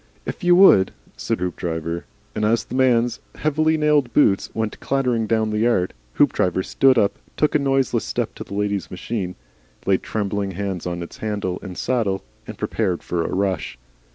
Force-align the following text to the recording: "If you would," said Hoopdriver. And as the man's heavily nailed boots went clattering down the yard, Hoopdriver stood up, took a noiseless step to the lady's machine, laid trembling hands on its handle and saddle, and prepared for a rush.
"If 0.25 0.43
you 0.43 0.55
would," 0.55 0.93
said 1.15 1.37
Hoopdriver. 1.41 2.05
And 2.33 2.43
as 2.43 2.63
the 2.63 2.73
man's 2.73 3.19
heavily 3.35 3.77
nailed 3.77 4.11
boots 4.13 4.49
went 4.55 4.79
clattering 4.79 5.27
down 5.27 5.51
the 5.51 5.59
yard, 5.59 5.93
Hoopdriver 6.13 6.63
stood 6.63 6.97
up, 6.97 7.19
took 7.37 7.53
a 7.53 7.59
noiseless 7.59 8.03
step 8.03 8.33
to 8.33 8.43
the 8.43 8.55
lady's 8.55 8.89
machine, 8.89 9.35
laid 9.85 10.01
trembling 10.01 10.49
hands 10.53 10.87
on 10.87 11.03
its 11.03 11.17
handle 11.17 11.59
and 11.61 11.77
saddle, 11.77 12.23
and 12.47 12.57
prepared 12.57 13.03
for 13.03 13.23
a 13.23 13.29
rush. 13.35 13.77